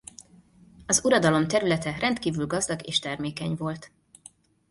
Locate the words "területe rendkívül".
1.47-2.45